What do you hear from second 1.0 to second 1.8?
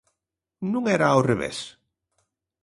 ao revés?